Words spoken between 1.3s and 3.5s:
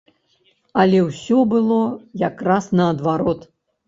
было якраз наадварот.